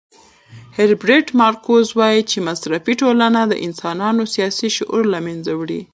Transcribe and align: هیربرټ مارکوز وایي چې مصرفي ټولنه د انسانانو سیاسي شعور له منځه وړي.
هیربرټ 0.77 1.25
مارکوز 1.39 1.87
وایي 1.99 2.21
چې 2.31 2.37
مصرفي 2.47 2.93
ټولنه 3.01 3.39
د 3.47 3.53
انسانانو 3.65 4.23
سیاسي 4.33 4.69
شعور 4.77 5.03
له 5.13 5.19
منځه 5.25 5.51
وړي. 5.59 5.81